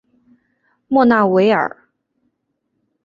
[0.87, 1.77] 莫纳维尔。